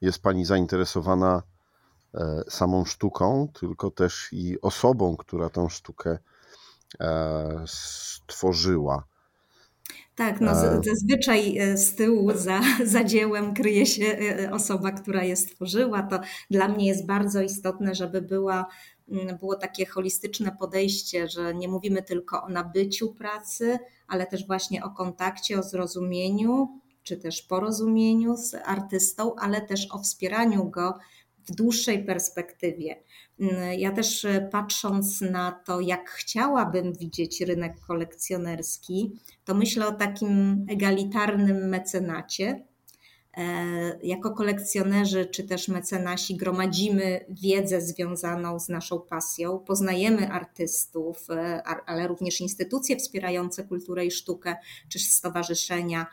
jest 0.02 0.20
Pani 0.20 0.46
zainteresowana 0.46 1.38
e, 1.38 1.57
samą 2.50 2.86
sztuką, 2.86 3.48
tylko 3.60 3.92
też 3.92 4.30
i 4.32 4.62
osobą, 4.62 5.18
która 5.18 5.50
tą 5.50 5.70
sztukę 5.70 6.18
e, 7.00 7.64
stworzyła. 7.68 9.04
Tak, 10.16 10.42
no 10.42 10.52
zazwyczaj 10.84 11.58
e, 11.58 11.78
z 11.78 11.96
tyłu 11.96 12.32
za, 12.36 12.62
za 12.86 13.04
dziełem 13.04 13.54
kryje 13.54 13.86
się 13.86 14.06
e, 14.06 14.52
osoba, 14.52 14.92
która 14.92 15.24
je 15.24 15.36
stworzyła. 15.36 16.04
To 16.04 16.20
dla 16.52 16.68
mnie 16.68 16.88
jest 16.88 17.06
bardzo 17.06 17.42
istotne, 17.42 17.96
żeby 17.96 18.22
była, 18.22 18.66
mm, 19.10 19.38
było 19.38 19.56
takie 19.56 19.86
holistyczne 19.86 20.56
podejście, 20.60 21.28
że 21.30 21.56
nie 21.56 21.68
mówimy 21.68 22.04
tylko 22.04 22.44
o 22.44 22.50
nabyciu 22.50 23.14
pracy, 23.14 23.80
ale 24.08 24.28
też 24.28 24.48
właśnie 24.48 24.84
o 24.84 24.90
kontakcie, 24.90 25.60
o 25.60 25.64
zrozumieniu, 25.64 26.82
czy 27.04 27.18
też 27.18 27.42
porozumieniu 27.42 28.38
z 28.38 28.56
artystą, 28.66 29.36
ale 29.36 29.62
też 29.62 29.88
o 29.92 30.00
wspieraniu 30.00 30.70
go 30.70 30.98
w 31.48 31.56
dłuższej 31.56 32.06
perspektywie. 32.06 32.96
Mm, 33.40 33.80
ja 33.80 33.92
też 33.92 34.26
e, 34.26 34.50
patrząc 34.52 35.22
na 35.22 35.52
to, 35.52 35.80
jak 35.80 36.10
chciałabym 36.10 36.94
widzieć 36.94 37.42
rynek 37.42 37.80
kolekcjonerski, 37.88 39.12
to 39.46 39.56
myślę 39.56 39.88
o 39.88 39.92
takim 39.92 40.66
egalitarnym 40.70 41.70
mecenacie. 41.70 42.64
E, 43.38 43.44
jako 44.04 44.32
kolekcjonerzy 44.32 45.26
czy 45.26 45.44
też 45.44 45.68
mecenasi 45.68 46.38
gromadzimy 46.38 47.26
wiedzę 47.30 47.82
związaną 47.82 48.60
z 48.60 48.70
naszą 48.70 49.00
pasją, 49.00 49.60
poznajemy 49.60 50.32
artystów, 50.32 51.30
e, 51.30 51.64
ale 51.64 52.08
również 52.08 52.42
instytucje 52.42 52.98
wspierające 52.98 53.64
kulturę 53.64 54.06
i 54.06 54.12
sztukę, 54.12 54.56
czy 54.90 55.00
stowarzyszenia, 55.00 56.08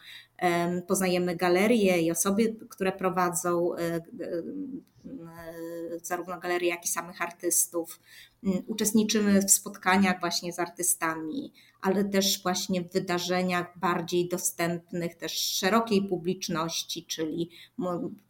Poznajemy 0.87 1.37
galerie 1.37 2.01
i 2.03 2.11
osoby, 2.11 2.57
które 2.69 2.93
prowadzą 2.93 3.77
e, 3.77 3.79
e, 3.81 4.03
zarówno 6.03 6.41
galerie, 6.41 6.69
jak 6.69 6.85
i 6.85 6.89
samych 6.89 7.23
artystów. 7.23 8.01
Mm, 8.45 8.63
uczestniczymy 8.67 9.43
w 9.43 9.51
spotkaniach 9.51 10.21
właśnie 10.21 10.53
z 10.53 10.59
artystami, 10.59 11.53
ale 11.81 12.05
też 12.05 12.43
właśnie 12.43 12.83
w 12.83 12.93
wydarzeniach 12.93 13.79
bardziej 13.79 14.29
dostępnych 14.29 15.15
też 15.15 15.33
szerokiej 15.33 16.09
publiczności, 16.09 17.07
czyli 17.07 17.51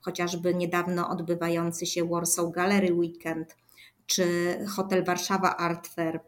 chociażby 0.01 0.55
niedawno 0.55 1.09
odbywający 1.09 1.87
się 1.87 2.09
Warsaw 2.09 2.53
Gallery 2.53 2.93
Weekend, 2.93 3.57
czy 4.07 4.27
Hotel 4.69 5.05
Warszawa 5.05 5.57
Art 5.57 5.89
Fair 5.89 6.21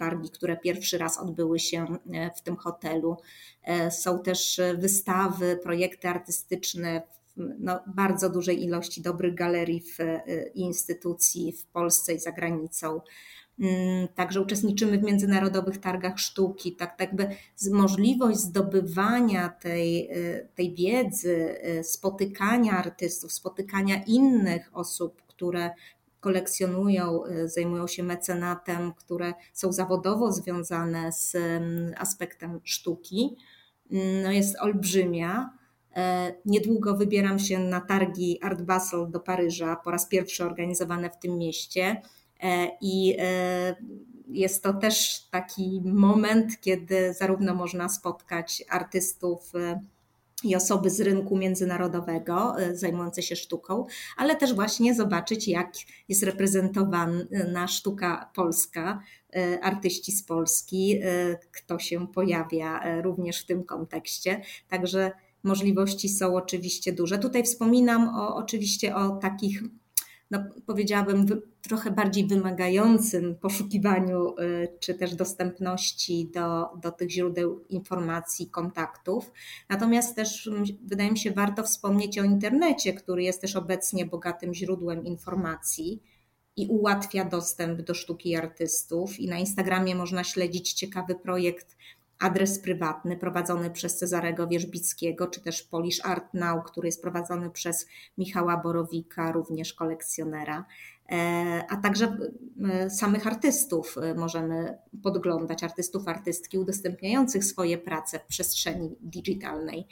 targi, 0.00 0.30
które 0.30 0.56
pierwszy 0.56 0.98
raz 0.98 1.18
odbyły 1.18 1.58
się 1.58 1.86
e, 2.12 2.30
w 2.36 2.42
tym 2.42 2.56
hotelu. 2.56 3.16
E, 3.62 3.90
są 3.90 4.22
też 4.22 4.60
wystawy, 4.78 5.58
projekty 5.62 6.08
artystyczne 6.08 7.02
no, 7.36 7.80
bardzo 7.86 8.30
dużej 8.30 8.64
ilości 8.64 9.02
dobrych 9.02 9.34
galerii 9.34 9.80
w, 9.80 10.00
e, 10.00 10.48
i 10.54 10.60
instytucji 10.60 11.52
w 11.52 11.66
Polsce 11.66 12.14
i 12.14 12.18
za 12.18 12.32
granicą. 12.32 13.00
Mm, 13.60 14.08
także 14.14 14.40
uczestniczymy 14.40 14.98
w 14.98 15.02
międzynarodowych 15.02 15.78
targach 15.78 16.18
sztuki, 16.18 16.76
tak, 16.76 16.98
tak 16.98 17.16
by 17.16 17.28
możliwość 17.72 18.38
zdobywania 18.38 19.48
tej, 19.48 20.10
tej 20.54 20.74
wiedzy, 20.74 21.58
spotykania 21.82 22.72
artystów, 22.72 23.32
spotykania 23.32 24.02
innych 24.06 24.70
osób, 24.72 25.22
które 25.26 25.70
kolekcjonują, 26.20 27.24
y, 27.26 27.48
zajmują 27.48 27.86
się 27.86 28.02
mecenatem, 28.02 28.92
które 28.94 29.34
są 29.52 29.72
zawodowo 29.72 30.32
związane 30.32 31.12
z 31.12 31.34
mm, 31.34 31.94
aspektem 31.98 32.60
sztuki, 32.64 33.36
mm, 33.92 34.22
no 34.22 34.32
jest 34.32 34.56
olbrzymia. 34.60 35.60
E, 35.96 36.34
niedługo 36.44 36.96
wybieram 36.96 37.38
się 37.38 37.58
na 37.58 37.80
targi 37.80 38.38
Art 38.42 38.62
Basel 38.62 39.10
do 39.10 39.20
Paryża, 39.20 39.76
po 39.76 39.90
raz 39.90 40.06
pierwszy 40.06 40.44
organizowane 40.44 41.10
w 41.10 41.18
tym 41.18 41.38
mieście. 41.38 42.02
E, 42.42 42.70
I 42.80 43.16
e, 43.18 43.76
jest 44.28 44.62
to 44.62 44.74
też 44.74 45.26
taki 45.30 45.82
moment, 45.84 46.60
kiedy 46.60 47.14
zarówno 47.14 47.54
można 47.54 47.88
spotkać 47.88 48.64
artystów 48.68 49.52
i 50.44 50.56
osoby 50.56 50.90
z 50.90 51.00
rynku 51.00 51.36
międzynarodowego 51.36 52.60
e, 52.60 52.76
zajmujące 52.76 53.22
się 53.22 53.36
sztuką, 53.36 53.86
ale 54.16 54.36
też 54.36 54.54
właśnie 54.54 54.94
zobaczyć, 54.94 55.48
jak 55.48 55.72
jest 56.08 56.22
reprezentowana 56.22 57.68
sztuka 57.68 58.30
polska, 58.34 59.00
e, 59.36 59.60
artyści 59.60 60.12
z 60.12 60.22
Polski, 60.22 61.00
e, 61.02 61.38
kto 61.52 61.78
się 61.78 62.06
pojawia 62.08 63.02
również 63.02 63.42
w 63.42 63.46
tym 63.46 63.64
kontekście. 63.64 64.40
Także 64.68 65.12
możliwości 65.42 66.08
są 66.08 66.36
oczywiście 66.36 66.92
duże. 66.92 67.18
Tutaj 67.18 67.42
wspominam 67.42 68.08
o, 68.08 68.36
oczywiście 68.36 68.96
o 68.96 69.10
takich 69.10 69.62
no, 70.30 70.44
powiedziałabym, 70.66 71.26
trochę 71.62 71.90
bardziej 71.90 72.26
wymagającym 72.26 73.36
poszukiwaniu 73.36 74.38
y, 74.38 74.68
czy 74.80 74.94
też 74.94 75.14
dostępności 75.14 76.30
do, 76.34 76.66
do 76.82 76.90
tych 76.90 77.10
źródeł 77.10 77.64
informacji, 77.68 78.50
kontaktów. 78.50 79.32
Natomiast 79.68 80.16
też 80.16 80.50
wydaje 80.82 81.10
mi 81.10 81.18
się 81.18 81.30
warto 81.30 81.62
wspomnieć 81.62 82.18
o 82.18 82.24
internecie, 82.24 82.92
który 82.92 83.22
jest 83.22 83.40
też 83.40 83.56
obecnie 83.56 84.06
bogatym 84.06 84.54
źródłem 84.54 85.04
informacji 85.04 86.02
i 86.56 86.66
ułatwia 86.66 87.24
dostęp 87.24 87.82
do 87.82 87.94
sztuki 87.94 88.36
artystów. 88.36 89.20
I 89.20 89.28
na 89.28 89.38
Instagramie 89.38 89.94
można 89.94 90.24
śledzić 90.24 90.72
ciekawy 90.72 91.14
projekt 91.14 91.76
adres 92.20 92.58
prywatny 92.58 93.16
prowadzony 93.16 93.70
przez 93.70 93.96
Cezarego 93.96 94.46
Wierzbickiego, 94.46 95.26
czy 95.26 95.40
też 95.40 95.62
Polish 95.62 96.00
Art 96.04 96.34
Now, 96.34 96.64
który 96.64 96.88
jest 96.88 97.02
prowadzony 97.02 97.50
przez 97.50 97.86
Michała 98.18 98.56
Borowika, 98.56 99.32
również 99.32 99.74
kolekcjonera, 99.74 100.64
e, 101.12 101.16
a 101.68 101.76
także 101.76 102.16
e, 102.70 102.90
samych 102.90 103.26
artystów 103.26 103.98
e, 103.98 104.14
możemy 104.14 104.78
podglądać, 105.02 105.64
artystów, 105.64 106.08
artystki 106.08 106.58
udostępniających 106.58 107.44
swoje 107.44 107.78
prace 107.78 108.18
w 108.18 108.26
przestrzeni 108.26 108.96
digitalnej. 109.00 109.86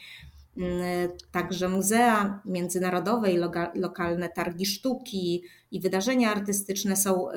Mm, 0.58 1.08
także 1.32 1.68
muzea 1.68 2.40
międzynarodowe 2.44 3.32
i 3.32 3.38
lokalne 3.74 4.28
targi 4.28 4.66
sztuki 4.66 5.42
i 5.70 5.80
wydarzenia 5.80 6.30
artystyczne 6.30 6.96
są 6.96 7.28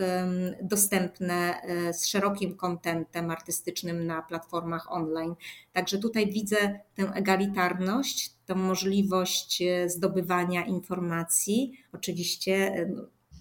dostępne 0.61 1.61
e, 1.61 1.93
z 1.93 2.05
szerokim 2.05 2.55
kontentem 2.55 3.29
artystycznym 3.29 4.05
na 4.07 4.21
platformach 4.21 4.91
online. 4.91 5.35
Także 5.73 5.97
tutaj 5.97 6.31
widzę 6.31 6.79
tę 6.95 7.03
egalitarność, 7.03 8.33
tę 8.45 8.55
możliwość 8.55 9.61
e, 9.61 9.89
zdobywania 9.89 10.65
informacji, 10.65 11.73
oczywiście 11.93 12.87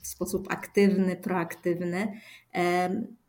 w 0.02 0.06
sposób 0.06 0.46
aktywny, 0.52 1.16
proaktywny. 1.16 2.20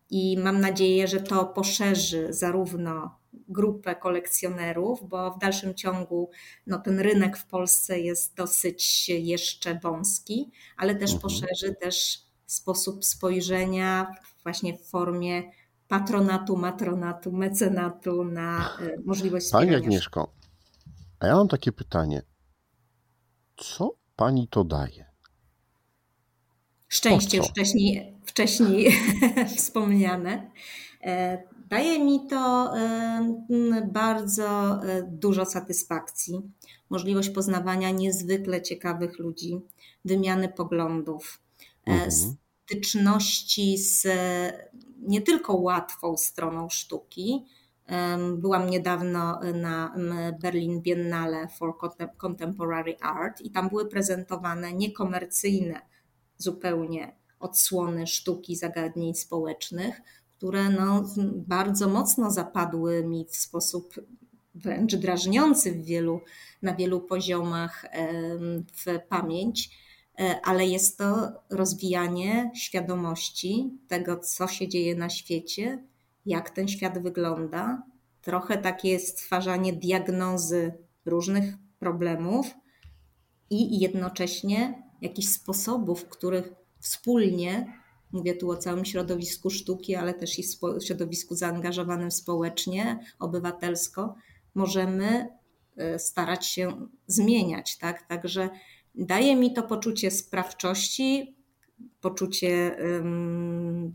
I 0.09 0.37
mam 0.43 0.61
nadzieję, 0.61 1.07
że 1.07 1.19
to 1.19 1.45
poszerzy 1.45 2.27
zarówno 2.29 3.20
grupę 3.51 3.95
kolekcjonerów, 3.95 5.09
bo 5.09 5.31
w 5.31 5.39
dalszym 5.39 5.75
ciągu 5.75 6.29
no, 6.67 6.79
ten 6.79 6.99
rynek 6.99 7.37
w 7.37 7.45
Polsce 7.45 7.99
jest 7.99 8.35
dosyć 8.35 9.09
jeszcze 9.09 9.79
wąski, 9.79 10.51
ale 10.77 10.95
też 10.95 11.13
mhm. 11.13 11.21
poszerzy 11.21 11.75
też 11.81 12.25
sposób 12.45 13.05
spojrzenia 13.05 14.15
właśnie 14.43 14.77
w 14.77 14.85
formie 14.85 15.43
patronatu, 15.87 16.57
matronatu, 16.57 17.31
mecenatu 17.31 18.23
na 18.23 18.77
e, 18.79 18.97
możliwość 19.05 19.51
Pani 19.51 19.75
Agnieszko, 19.75 20.33
a 21.19 21.27
ja 21.27 21.35
mam 21.35 21.47
takie 21.47 21.71
pytanie. 21.71 22.21
Co 23.57 23.95
pani 24.15 24.47
to 24.47 24.63
daje? 24.63 25.11
Szczęście 26.87 27.43
wcześniej, 27.43 28.17
wcześniej 28.25 28.91
wspomniane. 29.57 30.51
E, 31.71 31.75
Daje 31.75 31.99
mi 31.99 32.27
to 32.27 32.73
bardzo 33.93 34.79
e, 34.84 35.03
dużo 35.12 35.45
satysfakcji, 35.45 36.41
możliwość 36.89 37.29
poznawania 37.29 37.91
niezwykle 37.91 38.62
ciekawych 38.62 39.19
ludzi, 39.19 39.62
wymiany 40.05 40.49
poglądów, 40.49 41.41
e, 41.88 41.91
mhm. 41.91 42.12
styczności 42.12 43.77
z 43.77 44.07
nie 44.99 45.21
tylko 45.21 45.55
łatwą 45.55 46.17
stroną 46.17 46.69
sztuki, 46.69 47.45
Byłam 48.38 48.69
niedawno 48.69 49.39
na 49.53 49.95
Berlin 50.41 50.81
Biennale 50.81 51.47
for 51.47 51.73
Contemporary 52.17 52.95
Art 52.99 53.41
i 53.41 53.51
tam 53.51 53.69
były 53.69 53.86
prezentowane 53.86 54.73
niekomercyjne 54.73 55.81
zupełnie 56.38 57.15
odsłony 57.39 58.07
sztuki 58.07 58.55
zagadnień 58.55 59.13
społecznych, 59.13 60.01
które 60.41 60.69
no, 60.69 61.04
bardzo 61.34 61.89
mocno 61.89 62.32
zapadły 62.32 63.04
mi 63.04 63.25
w 63.25 63.36
sposób 63.36 63.95
wręcz 64.56 64.95
drażniący 64.95 65.71
w 65.71 65.86
wielu, 65.86 66.21
na 66.62 66.75
wielu 66.75 67.01
poziomach 67.01 67.86
w 68.73 68.99
pamięć, 69.10 69.69
e, 70.19 70.39
ale 70.43 70.65
jest 70.65 70.97
to 70.97 71.32
rozwijanie 71.49 72.51
świadomości 72.56 73.71
tego, 73.88 74.17
co 74.17 74.47
się 74.47 74.67
dzieje 74.67 74.95
na 74.95 75.10
świecie, 75.10 75.84
jak 76.25 76.49
ten 76.49 76.67
świat 76.67 77.04
wygląda. 77.04 77.84
Trochę 78.21 78.58
takie 78.58 78.99
stwarzanie 78.99 79.73
diagnozy 79.73 80.73
różnych 81.06 81.54
problemów 81.80 82.47
i 83.49 83.80
jednocześnie 83.80 84.84
jakichś 85.01 85.27
sposobów, 85.27 86.06
których 86.10 86.54
wspólnie, 86.80 87.80
mówię 88.12 88.36
tu 88.36 88.52
o 88.52 88.58
całym 88.58 88.86
środowisku 88.86 89.50
sztuki, 89.50 89.95
ale 89.95 90.13
też 90.13 90.39
i 90.39 90.43
środowisku 90.86 91.36
zaangażowanym 91.36 92.12
społecznie, 92.12 93.00
obywatelsko, 93.19 94.15
możemy 94.56 95.28
e, 95.78 96.00
starać 96.00 96.45
się 96.45 96.88
zmieniać. 97.08 97.78
Tak? 97.78 98.08
Także 98.08 98.50
daje 98.95 99.36
mi 99.36 99.54
to 99.54 99.63
poczucie 99.63 100.12
sprawczości, 100.12 101.36
poczucie 102.02 102.78
um, 102.84 103.93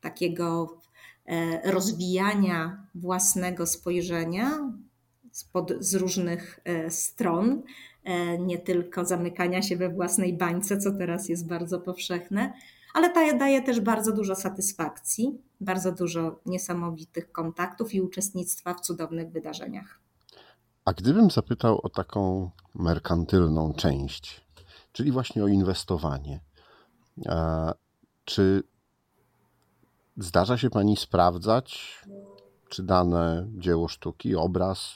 takiego 0.00 0.78
e, 1.26 1.70
rozwijania 1.70 2.86
własnego 2.94 3.66
spojrzenia 3.66 4.72
spod, 5.32 5.72
z 5.80 5.94
różnych 5.94 6.60
e, 6.64 6.90
stron, 6.90 7.62
nie 8.38 8.58
tylko 8.58 9.04
zamykania 9.04 9.62
się 9.62 9.76
we 9.76 9.88
własnej 9.88 10.36
bańce, 10.36 10.78
co 10.78 10.92
teraz 10.92 11.28
jest 11.28 11.48
bardzo 11.48 11.80
powszechne, 11.80 12.52
ale 12.94 13.12
daje, 13.12 13.38
daje 13.38 13.62
też 13.62 13.80
bardzo 13.80 14.12
dużo 14.12 14.34
satysfakcji, 14.34 15.42
bardzo 15.60 15.92
dużo 15.92 16.40
niesamowitych 16.46 17.32
kontaktów 17.32 17.94
i 17.94 18.00
uczestnictwa 18.00 18.74
w 18.74 18.80
cudownych 18.80 19.30
wydarzeniach. 19.30 20.00
A 20.84 20.92
gdybym 20.92 21.30
zapytał 21.30 21.80
o 21.82 21.88
taką 21.88 22.50
merkantylną 22.74 23.74
część, 23.74 24.46
czyli 24.92 25.12
właśnie 25.12 25.44
o 25.44 25.48
inwestowanie, 25.48 26.40
czy 28.24 28.62
zdarza 30.16 30.58
się 30.58 30.70
Pani 30.70 30.96
sprawdzać, 30.96 32.00
czy 32.68 32.82
dane 32.82 33.48
dzieło 33.58 33.88
sztuki, 33.88 34.36
obraz, 34.36 34.94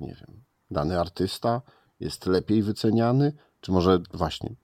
nie 0.00 0.14
wiem, 0.14 0.44
dany 0.70 1.00
artysta 1.00 1.62
jest 2.00 2.26
lepiej 2.26 2.62
wyceniany, 2.62 3.32
czy 3.60 3.72
może 3.72 4.00
właśnie 4.14 4.54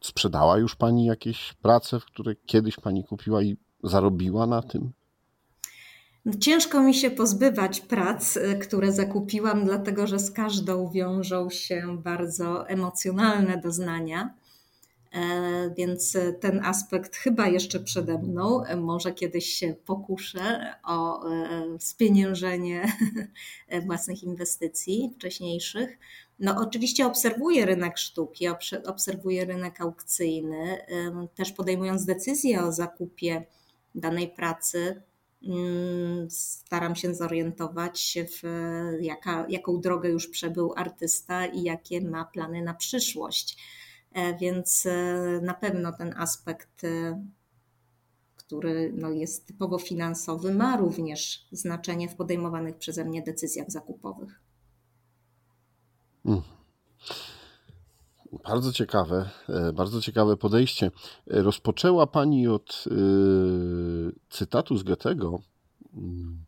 sprzedała 0.00 0.58
już 0.58 0.76
Pani 0.76 1.04
jakieś 1.04 1.52
prace, 1.52 2.00
w 2.00 2.04
które 2.04 2.34
kiedyś 2.46 2.76
Pani 2.76 3.04
kupiła 3.04 3.42
i 3.42 3.56
zarobiła 3.84 4.46
na 4.46 4.62
tym? 4.62 4.92
No, 6.24 6.34
ciężko 6.40 6.82
mi 6.82 6.94
się 6.94 7.10
pozbywać 7.10 7.80
prac, 7.80 8.36
e, 8.36 8.56
które 8.56 8.92
zakupiłam, 8.92 9.64
dlatego 9.64 10.06
że 10.06 10.18
z 10.18 10.30
każdą 10.30 10.90
wiążą 10.90 11.50
się 11.50 11.98
bardzo 12.02 12.68
emocjonalne 12.68 13.58
doznania. 13.58 14.34
E, 15.12 15.74
więc 15.76 16.16
ten 16.40 16.64
aspekt 16.64 17.16
chyba 17.16 17.48
jeszcze 17.48 17.80
przede 17.80 18.18
mną. 18.18 18.64
E, 18.64 18.76
może 18.76 19.12
kiedyś 19.12 19.46
się 19.46 19.74
pokuszę 19.84 20.74
o 20.84 21.24
spieniężenie 21.78 22.92
własnych 23.86 24.22
inwestycji 24.22 25.12
wcześniejszych. 25.16 25.98
No, 26.38 26.56
oczywiście 26.58 27.06
obserwuję 27.06 27.66
rynek 27.66 27.98
sztuki, 27.98 28.46
obserwuję 28.86 29.44
rynek 29.44 29.80
aukcyjny, 29.80 30.78
też 31.34 31.52
podejmując 31.52 32.04
decyzję 32.04 32.62
o 32.62 32.72
zakupie 32.72 33.44
danej 33.94 34.28
pracy. 34.28 35.02
Mm, 35.46 36.30
staram 36.30 36.96
się 36.96 37.14
zorientować, 37.14 38.18
w 38.28 38.42
jaka, 39.00 39.46
jaką 39.48 39.80
drogę 39.80 40.08
już 40.08 40.28
przebył 40.28 40.72
artysta 40.76 41.46
i 41.46 41.62
jakie 41.62 42.00
ma 42.00 42.24
plany 42.24 42.62
na 42.62 42.74
przyszłość. 42.74 43.56
E, 44.12 44.36
więc 44.36 44.86
e, 44.86 45.40
na 45.42 45.54
pewno 45.54 45.92
ten 45.92 46.14
aspekt, 46.16 46.84
e, 46.84 47.24
który 48.36 48.92
no 48.96 49.10
jest 49.10 49.46
typowo 49.46 49.78
finansowy, 49.78 50.54
ma 50.54 50.76
również 50.76 51.46
znaczenie 51.52 52.08
w 52.08 52.14
podejmowanych 52.14 52.76
przeze 52.76 53.04
mnie 53.04 53.22
decyzjach 53.22 53.70
zakupowych. 53.70 54.40
Mm. 56.24 56.42
Bardzo 58.44 58.72
ciekawe, 58.72 59.30
e, 59.48 59.72
bardzo 59.72 60.00
ciekawe 60.00 60.36
podejście. 60.36 60.90
E, 61.30 61.42
rozpoczęła 61.42 62.06
Pani 62.06 62.48
od 62.48 62.84
yy, 62.90 64.12
cytatu 64.30 64.76
z 64.76 64.82
Goethego. 64.82 65.40
Mm. 65.94 66.44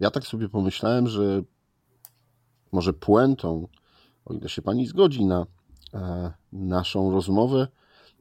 Ja 0.00 0.10
tak 0.10 0.26
sobie 0.26 0.48
pomyślałem, 0.48 1.08
że 1.08 1.42
może 2.72 2.92
puentą, 2.92 3.68
o 4.24 4.34
ile 4.34 4.48
się 4.48 4.62
Pani 4.62 4.86
zgodzi 4.86 5.24
na 5.24 5.46
e, 5.94 6.32
naszą 6.52 7.10
rozmowę, 7.12 7.68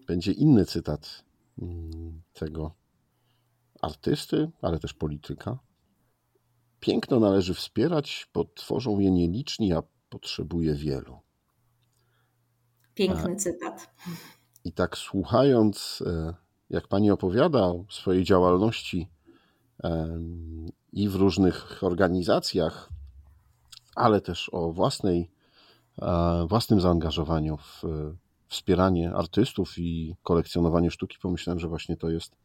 będzie 0.08 0.32
inny 0.32 0.66
cytat 0.66 1.24
mm, 1.62 2.22
tego 2.34 2.72
artysty, 3.82 4.52
ale 4.62 4.80
też 4.80 4.94
polityka. 4.94 5.60
Piękno 6.80 7.20
należy 7.20 7.54
wspierać, 7.54 8.30
bo 8.34 8.46
tworzą 8.56 9.00
je 9.00 9.12
nieliczni, 9.12 9.74
a 9.74 9.84
potrzebuje 10.10 10.76
wielu. 10.76 11.20
Piękny 12.94 13.36
cytat. 13.36 13.94
I 14.64 14.74
tak 14.74 14.98
słuchając, 14.98 16.04
e, 16.08 16.34
jak 16.70 16.88
pani 16.88 17.12
opowiada 17.12 17.60
o 17.60 17.86
swojej 17.90 18.24
działalności 18.24 19.10
i 20.94 21.10
w 21.10 21.16
różnych 21.16 21.84
organizacjach, 21.84 22.90
ale 23.96 24.22
też 24.22 24.50
o 24.54 24.72
własnej, 24.72 25.32
e, 26.02 26.46
własnym 26.50 26.82
zaangażowaniu 26.82 27.58
w 27.58 27.84
wspieranie 28.48 29.14
artystów 29.14 29.78
i 29.78 30.16
kolekcjonowanie 30.24 30.92
sztuki, 30.92 31.18
pomyślałem, 31.22 31.60
że 31.60 31.68
właśnie 31.68 31.98
to 31.98 32.10
jest, 32.10 32.36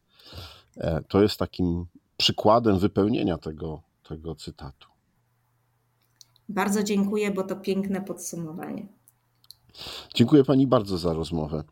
e, 0.77 1.03
to 1.07 1.21
jest 1.21 1.39
takim 1.39 1.85
przykładem 2.17 2.79
wypełnienia 2.79 3.37
tego, 3.37 3.81
tego 4.03 4.35
cytatu. 4.35 4.92
Bardzo 6.49 6.83
dziękuję, 6.83 7.31
bo 7.31 7.43
to 7.43 7.55
piękne 7.55 8.01
podsumowanie. 8.01 8.87
Dziękuję 10.15 10.43
Pani 10.43 10.67
bardzo 10.67 10.97
za 10.97 11.13
rozmowę. 11.13 11.63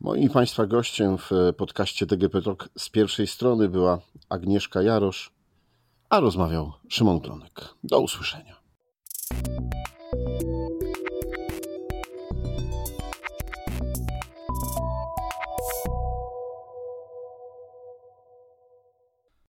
Moim 0.00 0.30
Państwa 0.30 0.66
gościem 0.66 1.18
w 1.18 1.30
podcaście 1.56 2.06
DGP 2.06 2.42
Talk 2.42 2.68
z 2.78 2.88
pierwszej 2.88 3.26
strony 3.26 3.68
była 3.68 3.98
Agnieszka 4.28 4.82
Jarosz, 4.82 5.30
a 6.10 6.20
rozmawiał 6.20 6.72
Szymon 6.88 7.20
Klonek. 7.20 7.74
Do 7.84 8.00
usłyszenia. 8.00 8.56